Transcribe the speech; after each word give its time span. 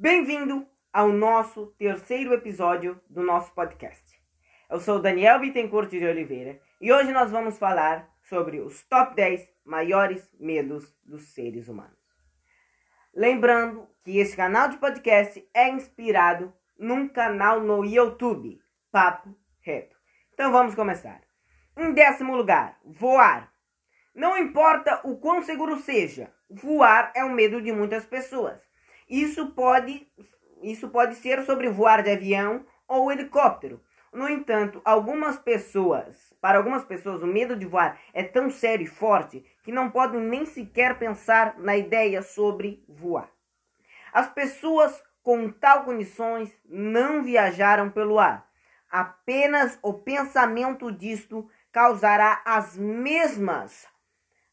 Bem-vindo 0.00 0.64
ao 0.92 1.08
nosso 1.08 1.74
terceiro 1.76 2.32
episódio 2.32 3.00
do 3.10 3.20
nosso 3.20 3.52
podcast. 3.52 4.16
Eu 4.70 4.78
sou 4.78 5.02
Daniel 5.02 5.40
Bittencourt 5.40 5.90
de 5.90 6.06
Oliveira 6.06 6.60
e 6.80 6.92
hoje 6.92 7.10
nós 7.10 7.32
vamos 7.32 7.58
falar 7.58 8.08
sobre 8.22 8.60
os 8.60 8.84
top 8.84 9.16
10 9.16 9.50
maiores 9.64 10.30
medos 10.38 10.96
dos 11.04 11.34
seres 11.34 11.66
humanos. 11.66 11.98
Lembrando 13.12 13.88
que 14.04 14.18
esse 14.18 14.36
canal 14.36 14.68
de 14.68 14.76
podcast 14.76 15.44
é 15.52 15.68
inspirado 15.68 16.54
num 16.78 17.08
canal 17.08 17.60
no 17.60 17.84
YouTube, 17.84 18.62
Papo 18.92 19.34
Reto. 19.58 19.96
Então 20.32 20.52
vamos 20.52 20.76
começar. 20.76 21.22
Em 21.76 21.92
décimo 21.92 22.36
lugar, 22.36 22.78
voar. 22.84 23.52
Não 24.14 24.38
importa 24.38 25.00
o 25.02 25.18
quão 25.18 25.42
seguro 25.42 25.76
seja, 25.76 26.32
voar 26.48 27.10
é 27.16 27.24
o 27.24 27.34
medo 27.34 27.60
de 27.60 27.72
muitas 27.72 28.06
pessoas. 28.06 28.67
Isso 29.08 29.52
pode, 29.52 30.06
isso 30.62 30.88
pode 30.88 31.14
ser 31.16 31.42
sobre 31.44 31.68
voar 31.68 32.02
de 32.02 32.10
avião 32.10 32.64
ou 32.86 33.10
helicóptero. 33.10 33.80
No 34.12 34.28
entanto, 34.28 34.80
algumas 34.84 35.38
pessoas, 35.38 36.32
para 36.40 36.58
algumas 36.58 36.84
pessoas, 36.84 37.22
o 37.22 37.26
medo 37.26 37.54
de 37.56 37.66
voar 37.66 38.00
é 38.12 38.22
tão 38.22 38.50
sério 38.50 38.84
e 38.84 38.88
forte 38.88 39.44
que 39.62 39.70
não 39.72 39.90
podem 39.90 40.20
nem 40.20 40.46
sequer 40.46 40.98
pensar 40.98 41.58
na 41.58 41.76
ideia 41.76 42.22
sobre 42.22 42.82
voar. 42.88 43.30
As 44.12 44.28
pessoas 44.28 45.02
com 45.22 45.50
tal 45.50 45.84
condições 45.84 46.50
não 46.64 47.22
viajaram 47.22 47.90
pelo 47.90 48.18
ar. 48.18 48.48
Apenas 48.90 49.78
o 49.82 49.92
pensamento 49.92 50.90
disto 50.90 51.48
causará 51.70 52.40
as 52.46 52.76
mesmas, 52.78 53.86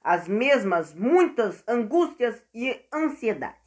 as 0.03 0.27
mesmas 0.27 0.93
muitas 0.93 1.63
angústias 1.65 2.45
e 2.53 2.77
ansiedade. 2.93 3.64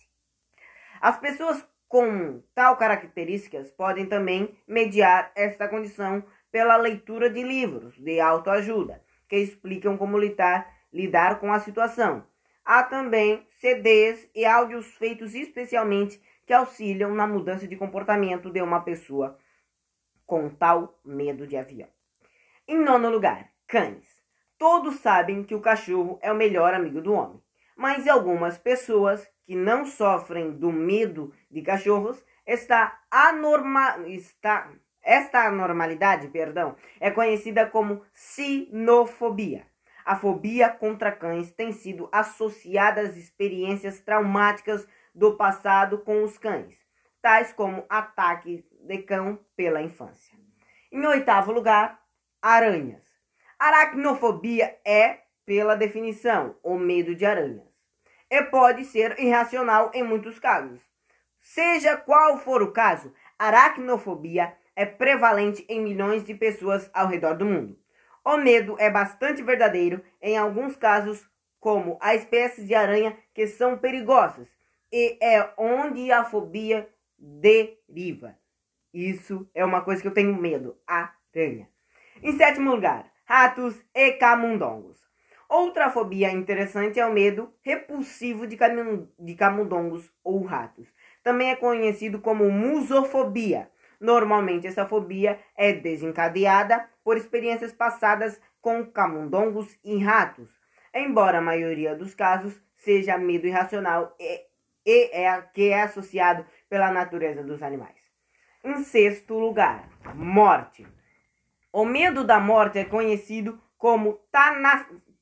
As 1.00 1.18
pessoas 1.18 1.64
com 1.88 2.42
tal 2.54 2.76
características 2.76 3.70
podem 3.70 4.06
também 4.06 4.56
mediar 4.66 5.32
esta 5.34 5.68
condição 5.68 6.22
pela 6.50 6.76
leitura 6.76 7.30
de 7.30 7.42
livros 7.42 7.96
de 7.98 8.20
autoajuda 8.20 9.02
que 9.28 9.36
explicam 9.36 9.96
como 9.96 10.18
lidar, 10.18 10.66
lidar 10.92 11.38
com 11.38 11.52
a 11.52 11.60
situação. 11.60 12.26
Há 12.64 12.82
também 12.82 13.46
CDs 13.60 14.28
e 14.34 14.44
áudios 14.44 14.86
feitos 14.96 15.34
especialmente 15.34 16.20
que 16.46 16.52
auxiliam 16.52 17.14
na 17.14 17.26
mudança 17.26 17.66
de 17.66 17.76
comportamento 17.76 18.50
de 18.50 18.60
uma 18.60 18.80
pessoa 18.80 19.38
com 20.26 20.48
tal 20.50 20.98
medo 21.04 21.46
de 21.46 21.56
avião. 21.56 21.88
Em 22.66 22.78
nono 22.78 23.08
lugar, 23.08 23.50
cães. 23.66 24.06
Todos 24.58 24.96
sabem 24.96 25.44
que 25.44 25.54
o 25.54 25.60
cachorro 25.60 26.18
é 26.20 26.32
o 26.32 26.36
melhor 26.36 26.74
amigo 26.74 27.00
do 27.00 27.12
homem, 27.12 27.40
mas 27.76 28.08
algumas 28.08 28.58
pessoas 28.58 29.26
que 29.48 29.56
não 29.56 29.86
sofrem 29.86 30.50
do 30.52 30.70
medo 30.70 31.32
de 31.50 31.62
cachorros 31.62 32.22
está 32.46 33.00
anormal 33.10 34.06
está 34.06 34.70
esta 35.02 35.46
anormalidade, 35.46 36.28
perdão, 36.28 36.76
é 37.00 37.10
conhecida 37.10 37.64
como 37.64 38.02
sinofobia. 38.12 39.66
A 40.04 40.16
fobia 40.16 40.68
contra 40.68 41.10
cães 41.10 41.50
tem 41.50 41.72
sido 41.72 42.10
associada 42.12 43.00
às 43.00 43.16
experiências 43.16 44.00
traumáticas 44.00 44.86
do 45.14 45.34
passado 45.34 45.96
com 46.00 46.22
os 46.22 46.36
cães, 46.36 46.76
tais 47.22 47.50
como 47.50 47.86
ataques 47.88 48.62
de 48.82 48.98
cão 48.98 49.38
pela 49.56 49.80
infância. 49.80 50.36
Em 50.92 51.06
oitavo 51.06 51.52
lugar, 51.52 51.98
aranhas. 52.42 53.02
Aracnofobia 53.58 54.78
é, 54.84 55.20
pela 55.46 55.74
definição, 55.74 56.54
o 56.62 56.76
medo 56.76 57.14
de 57.14 57.24
aranhas 57.24 57.67
e 58.30 58.42
pode 58.44 58.84
ser 58.84 59.18
irracional 59.18 59.90
em 59.94 60.02
muitos 60.02 60.38
casos. 60.38 60.80
Seja 61.40 61.96
qual 61.96 62.38
for 62.38 62.62
o 62.62 62.72
caso, 62.72 63.12
aracnofobia 63.38 64.54
é 64.76 64.84
prevalente 64.84 65.64
em 65.68 65.80
milhões 65.80 66.24
de 66.24 66.34
pessoas 66.34 66.90
ao 66.92 67.08
redor 67.08 67.34
do 67.34 67.44
mundo. 67.44 67.78
O 68.24 68.36
medo 68.36 68.76
é 68.78 68.90
bastante 68.90 69.42
verdadeiro 69.42 70.04
em 70.20 70.36
alguns 70.36 70.76
casos, 70.76 71.26
como 71.58 71.98
a 72.00 72.14
espécies 72.14 72.66
de 72.66 72.74
aranha 72.74 73.16
que 73.34 73.46
são 73.46 73.78
perigosas, 73.78 74.46
e 74.92 75.18
é 75.22 75.52
onde 75.56 76.12
a 76.12 76.24
fobia 76.24 76.88
deriva. 77.18 78.38
Isso 78.92 79.48
é 79.54 79.64
uma 79.64 79.80
coisa 79.80 80.02
que 80.02 80.08
eu 80.08 80.14
tenho 80.14 80.34
medo, 80.36 80.78
aranha. 80.86 81.68
Em 82.22 82.36
sétimo 82.36 82.70
lugar, 82.70 83.10
ratos 83.24 83.82
e 83.94 84.12
camundongos. 84.12 85.07
Outra 85.48 85.90
fobia 85.90 86.30
interessante 86.30 87.00
é 87.00 87.06
o 87.06 87.12
medo 87.12 87.50
repulsivo 87.62 88.46
de, 88.46 88.58
de 89.18 89.34
camundongos 89.34 90.12
ou 90.22 90.42
ratos. 90.42 90.86
Também 91.22 91.50
é 91.50 91.56
conhecido 91.56 92.20
como 92.20 92.50
musofobia. 92.50 93.70
Normalmente, 93.98 94.66
essa 94.66 94.86
fobia 94.86 95.40
é 95.56 95.72
desencadeada 95.72 96.86
por 97.02 97.16
experiências 97.16 97.72
passadas 97.72 98.38
com 98.60 98.84
camundongos 98.84 99.78
e 99.82 99.96
ratos, 99.98 100.50
embora 100.94 101.38
a 101.38 101.42
maioria 101.42 101.96
dos 101.96 102.14
casos 102.14 102.60
seja 102.76 103.16
medo 103.16 103.46
irracional 103.46 104.14
e, 104.20 104.42
e 104.84 105.10
é, 105.12 105.42
que 105.54 105.70
é 105.70 105.82
associado 105.82 106.44
pela 106.68 106.92
natureza 106.92 107.42
dos 107.42 107.62
animais. 107.62 107.96
Em 108.62 108.84
sexto 108.84 109.38
lugar, 109.38 109.88
morte. 110.14 110.86
O 111.72 111.84
medo 111.84 112.22
da 112.22 112.38
morte 112.38 112.78
é 112.78 112.84
conhecido 112.84 113.58
como 113.78 114.20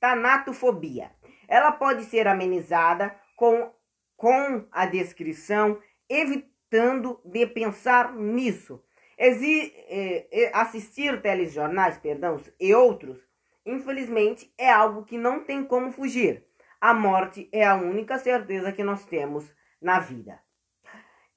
tanatofobia. 0.00 1.10
Ela 1.48 1.72
pode 1.72 2.04
ser 2.04 2.26
amenizada 2.26 3.14
com, 3.36 3.72
com 4.16 4.66
a 4.70 4.86
descrição, 4.86 5.78
evitando 6.08 7.20
de 7.24 7.46
pensar 7.46 8.14
nisso. 8.14 8.82
Exi 9.18 9.72
eh, 9.88 10.50
assistir 10.52 11.22
telejornais, 11.22 11.96
perdão, 11.96 12.38
e 12.60 12.74
outros, 12.74 13.18
infelizmente, 13.64 14.52
é 14.58 14.70
algo 14.70 15.04
que 15.04 15.16
não 15.16 15.42
tem 15.44 15.64
como 15.64 15.90
fugir. 15.90 16.44
A 16.80 16.92
morte 16.92 17.48
é 17.50 17.64
a 17.64 17.74
única 17.74 18.18
certeza 18.18 18.72
que 18.72 18.84
nós 18.84 19.06
temos 19.06 19.50
na 19.80 20.00
vida. 20.00 20.38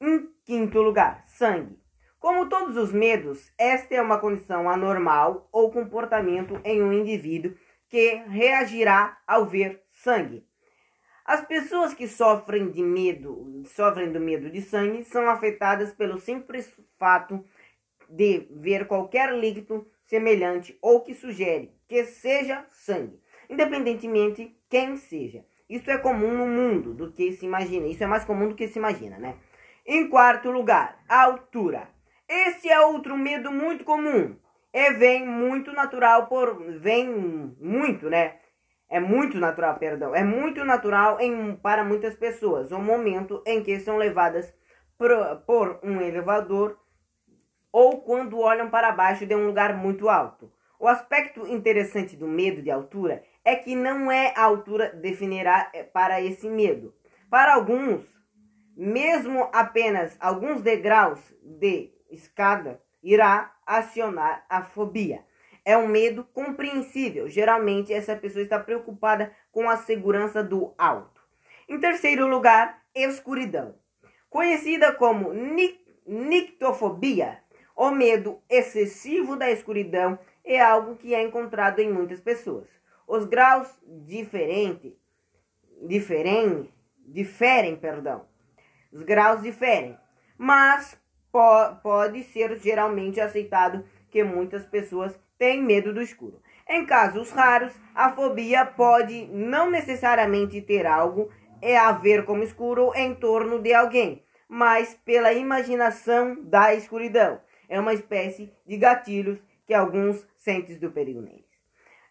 Em 0.01 0.29
quinto 0.45 0.81
lugar, 0.81 1.23
sangue. 1.25 1.79
Como 2.19 2.49
todos 2.49 2.75
os 2.75 2.91
medos, 2.91 3.49
esta 3.57 3.95
é 3.95 4.01
uma 4.01 4.19
condição 4.19 4.69
anormal 4.69 5.47
ou 5.53 5.71
comportamento 5.71 6.59
em 6.65 6.83
um 6.83 6.91
indivíduo 6.91 7.55
que 7.89 8.15
reagirá 8.27 9.17
ao 9.27 9.45
ver 9.45 9.81
sangue. 9.89 10.45
As 11.25 11.45
pessoas 11.45 11.93
que 11.93 12.07
sofrem 12.07 12.71
de 12.71 12.81
medo, 12.81 13.63
sofrem 13.65 14.11
do 14.11 14.19
medo 14.19 14.49
de 14.49 14.61
sangue, 14.61 15.03
são 15.03 15.29
afetadas 15.29 15.93
pelo 15.93 16.17
simples 16.17 16.73
fato 16.97 17.43
de 18.09 18.47
ver 18.51 18.87
qualquer 18.87 19.33
líquido 19.37 19.87
semelhante 20.05 20.77
ou 20.81 21.01
que 21.01 21.13
sugere 21.13 21.71
que 21.87 22.03
seja 22.05 22.65
sangue, 22.69 23.19
independentemente 23.49 24.55
quem 24.69 24.95
seja. 24.95 25.43
Isso 25.69 25.89
é 25.91 25.97
comum 25.97 26.33
no 26.33 26.47
mundo 26.47 26.93
do 26.93 27.11
que 27.11 27.31
se 27.31 27.45
imagina. 27.45 27.87
Isso 27.87 28.03
é 28.03 28.07
mais 28.07 28.25
comum 28.25 28.49
do 28.49 28.55
que 28.55 28.67
se 28.67 28.79
imagina, 28.79 29.19
né? 29.19 29.35
Em 29.85 30.09
quarto 30.09 30.49
lugar, 30.49 31.03
altura. 31.07 31.89
Esse 32.27 32.69
é 32.69 32.79
outro 32.79 33.15
medo 33.15 33.51
muito 33.51 33.83
comum 33.83 34.35
e 34.73 34.93
vem 34.93 35.25
muito 35.25 35.71
natural 35.71 36.27
por 36.27 36.61
vem 36.79 37.07
muito, 37.59 38.09
né? 38.09 38.35
É 38.89 38.99
muito 38.99 39.37
natural, 39.37 39.77
perdão. 39.77 40.15
É 40.15 40.23
muito 40.23 40.63
natural 40.65 41.19
em, 41.19 41.55
para 41.55 41.83
muitas 41.83 42.15
pessoas 42.15 42.71
o 42.71 42.79
momento 42.79 43.43
em 43.45 43.63
que 43.63 43.79
são 43.79 43.97
levadas 43.97 44.51
por, 44.97 45.11
por 45.45 45.79
um 45.83 46.01
elevador 46.01 46.77
ou 47.71 48.01
quando 48.01 48.39
olham 48.39 48.69
para 48.69 48.91
baixo 48.91 49.25
de 49.25 49.35
um 49.35 49.45
lugar 49.45 49.75
muito 49.77 50.09
alto. 50.09 50.51
O 50.79 50.87
aspecto 50.87 51.45
interessante 51.45 52.15
do 52.15 52.27
medo 52.27 52.61
de 52.61 52.71
altura 52.71 53.23
é 53.43 53.55
que 53.55 53.75
não 53.75 54.11
é 54.11 54.33
a 54.35 54.43
altura 54.43 54.89
definirá 54.89 55.69
eh, 55.73 55.83
para 55.83 56.21
esse 56.21 56.49
medo. 56.49 56.93
Para 57.29 57.53
alguns, 57.53 58.03
mesmo 58.75 59.49
apenas 59.53 60.17
alguns 60.19 60.61
degraus 60.61 61.19
de 61.43 61.91
escada 62.09 62.81
irá 63.03 63.53
acionar 63.65 64.45
a 64.49 64.63
fobia. 64.63 65.23
É 65.63 65.77
um 65.77 65.87
medo 65.87 66.23
compreensível. 66.33 67.27
Geralmente, 67.27 67.93
essa 67.93 68.15
pessoa 68.15 68.41
está 68.41 68.59
preocupada 68.59 69.31
com 69.51 69.69
a 69.69 69.77
segurança 69.77 70.43
do 70.43 70.73
alto. 70.77 71.21
Em 71.67 71.79
terceiro 71.79 72.27
lugar, 72.27 72.81
escuridão. 72.95 73.75
Conhecida 74.29 74.91
como 74.93 75.33
nictofobia, 76.05 77.39
o 77.75 77.91
medo 77.91 78.41
excessivo 78.49 79.35
da 79.35 79.49
escuridão 79.49 80.17
é 80.43 80.59
algo 80.59 80.95
que 80.95 81.13
é 81.13 81.21
encontrado 81.21 81.79
em 81.79 81.91
muitas 81.91 82.19
pessoas. 82.19 82.67
Os 83.07 83.25
graus 83.25 83.67
diferentes, 84.05 84.93
diferem, 85.81 86.71
diferem, 87.05 87.75
perdão. 87.75 88.25
Os 88.91 89.03
graus 89.03 89.41
diferem, 89.41 89.97
mas 90.37 90.99
pode 91.31 92.23
ser 92.23 92.59
geralmente 92.59 93.19
aceitado 93.19 93.85
que 94.09 94.23
muitas 94.23 94.65
pessoas 94.65 95.17
têm 95.37 95.61
medo 95.61 95.93
do 95.93 96.01
escuro. 96.01 96.41
Em 96.67 96.85
casos 96.85 97.31
raros, 97.31 97.73
a 97.95 98.11
fobia 98.11 98.65
pode 98.65 99.25
não 99.31 99.69
necessariamente 99.69 100.61
ter 100.61 100.85
algo 100.85 101.29
a 101.77 101.91
ver 101.91 102.25
com 102.25 102.41
escuro 102.41 102.91
em 102.95 103.13
torno 103.15 103.59
de 103.59 103.73
alguém, 103.73 104.23
mas 104.47 104.93
pela 105.05 105.33
imaginação 105.33 106.37
da 106.43 106.73
escuridão. 106.73 107.39
É 107.67 107.79
uma 107.79 107.93
espécie 107.93 108.51
de 108.65 108.77
gatilhos 108.77 109.39
que 109.65 109.73
alguns 109.73 110.27
sentem 110.35 110.77
do 110.77 110.91
perigo 110.91 111.21
neles. 111.21 111.45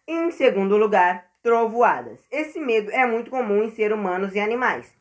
Em 0.07 0.31
segundo 0.31 0.77
lugar, 0.77 1.29
trovoadas. 1.43 2.19
Esse 2.31 2.59
medo 2.59 2.91
é 2.91 3.05
muito 3.05 3.29
comum 3.29 3.63
em 3.63 3.69
seres 3.69 3.97
humanos 3.97 4.35
e 4.35 4.39
animais 4.39 4.93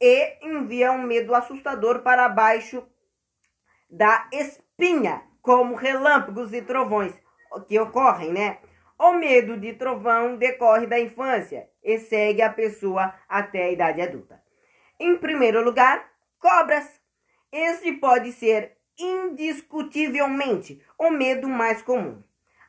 e 0.00 0.46
envia 0.46 0.90
um 0.90 1.02
medo 1.02 1.34
assustador 1.34 2.00
para 2.00 2.28
baixo 2.28 2.82
da 3.92 4.26
espinha, 4.32 5.22
como 5.42 5.74
relâmpagos 5.74 6.52
e 6.54 6.62
trovões 6.62 7.12
que 7.68 7.78
ocorrem, 7.78 8.32
né? 8.32 8.58
O 8.98 9.12
medo 9.12 9.58
de 9.58 9.74
trovão 9.74 10.36
decorre 10.36 10.86
da 10.86 10.98
infância 10.98 11.68
e 11.84 11.98
segue 11.98 12.40
a 12.40 12.50
pessoa 12.50 13.14
até 13.28 13.64
a 13.64 13.70
idade 13.70 14.00
adulta. 14.00 14.42
Em 14.98 15.16
primeiro 15.18 15.62
lugar, 15.62 16.08
cobras. 16.38 17.00
Esse 17.52 17.92
pode 17.92 18.32
ser 18.32 18.78
indiscutivelmente 18.98 20.80
o 20.98 21.10
medo 21.10 21.48
mais 21.48 21.82
comum. 21.82 22.22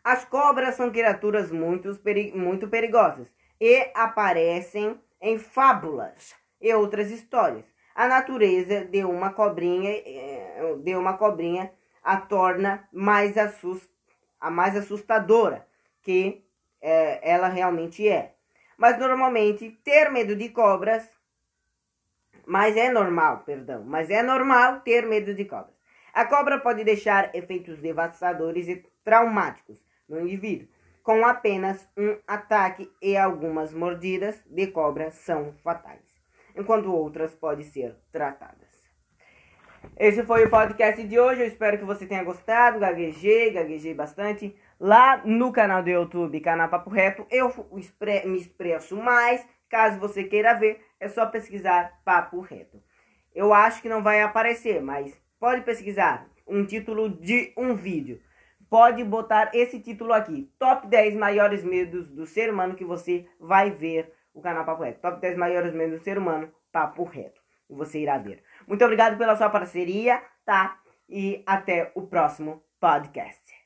As 0.03 0.25
cobras 0.25 0.75
são 0.75 0.91
criaturas 0.91 1.51
muito, 1.51 1.89
muito 2.33 2.67
perigosas 2.67 3.31
e 3.61 3.89
aparecem 3.95 4.99
em 5.21 5.37
fábulas 5.37 6.35
e 6.59 6.73
outras 6.73 7.09
histórias. 7.11 7.65
A 7.95 8.07
natureza 8.07 8.83
de 8.83 9.05
uma 9.05 9.31
cobrinha, 9.31 9.91
de 10.77 10.95
uma 10.95 11.17
cobrinha 11.17 11.71
a 12.03 12.17
torna 12.17 12.87
mais 12.91 13.37
assust, 13.37 13.89
a 14.39 14.49
mais 14.49 14.75
assustadora 14.75 15.65
que 16.01 16.45
é, 16.81 17.31
ela 17.31 17.47
realmente 17.47 18.07
é. 18.07 18.35
Mas 18.77 18.99
normalmente 18.99 19.71
ter 19.83 20.11
medo 20.11 20.35
de 20.35 20.49
cobras, 20.49 21.09
mas 22.45 22.75
é 22.75 22.91
normal, 22.91 23.43
perdão, 23.45 23.83
mas 23.85 24.09
é 24.09 24.21
normal 24.21 24.81
ter 24.81 25.05
medo 25.05 25.33
de 25.33 25.45
cobras. 25.45 25.73
A 26.13 26.25
cobra 26.25 26.59
pode 26.59 26.83
deixar 26.83 27.33
efeitos 27.33 27.79
devastadores 27.79 28.67
e 28.67 28.85
traumáticos 29.03 29.83
no 30.07 30.19
indivíduo, 30.19 30.67
com 31.01 31.25
apenas 31.25 31.87
um 31.97 32.17
ataque 32.27 32.91
e 33.01 33.17
algumas 33.17 33.73
mordidas 33.73 34.43
de 34.45 34.67
cobra 34.67 35.09
são 35.11 35.53
fatais, 35.63 36.21
enquanto 36.55 36.93
outras 36.93 37.33
podem 37.33 37.65
ser 37.65 37.95
tratadas. 38.11 38.72
Esse 39.97 40.23
foi 40.23 40.45
o 40.45 40.49
podcast 40.49 41.03
de 41.03 41.19
hoje. 41.19 41.41
Eu 41.41 41.47
espero 41.47 41.77
que 41.77 41.85
você 41.85 42.05
tenha 42.05 42.23
gostado. 42.23 42.79
Gaguejei, 42.79 43.51
gaguejei 43.51 43.93
bastante. 43.93 44.55
Lá 44.79 45.21
no 45.25 45.51
canal 45.51 45.83
do 45.83 45.89
YouTube, 45.89 46.39
canal 46.39 46.69
Papo 46.69 46.89
Reto, 46.89 47.25
eu 47.29 47.53
me 48.25 48.37
expresso 48.37 48.95
mais. 48.97 49.45
Caso 49.69 49.99
você 49.99 50.23
queira 50.23 50.53
ver, 50.53 50.81
é 50.99 51.07
só 51.07 51.25
pesquisar 51.25 51.99
Papo 52.03 52.39
Reto. 52.39 52.81
Eu 53.33 53.53
acho 53.53 53.81
que 53.81 53.89
não 53.89 54.03
vai 54.03 54.21
aparecer, 54.21 54.81
mas 54.81 55.19
pode 55.39 55.61
pesquisar 55.61 56.27
um 56.47 56.65
título 56.65 57.09
de 57.09 57.53
um 57.57 57.75
vídeo. 57.75 58.21
Pode 58.69 59.03
botar 59.03 59.51
esse 59.53 59.79
título 59.79 60.13
aqui: 60.13 60.51
Top 60.57 60.87
10 60.87 61.15
maiores 61.15 61.63
medos 61.63 62.09
do 62.09 62.25
ser 62.25 62.51
humano 62.51 62.75
que 62.75 62.85
você 62.85 63.27
vai 63.39 63.71
ver 63.71 64.11
o 64.33 64.41
canal 64.41 64.65
Papo 64.65 64.83
Reto. 64.83 65.01
Top 65.01 65.19
10 65.21 65.37
maiores 65.37 65.73
medos 65.73 65.99
do 65.99 66.03
ser 66.03 66.17
humano, 66.17 66.51
Papo 66.71 67.03
Reto. 67.03 67.41
Você 67.69 67.99
irá 67.99 68.17
ver. 68.17 68.43
Muito 68.67 68.83
obrigado 68.83 69.17
pela 69.17 69.35
sua 69.35 69.49
parceria, 69.49 70.21
tá? 70.45 70.79
E 71.09 71.43
até 71.45 71.91
o 71.95 72.07
próximo 72.07 72.63
podcast. 72.79 73.62